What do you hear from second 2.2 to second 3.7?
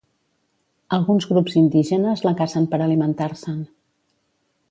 la cacen per alimentar-se'n.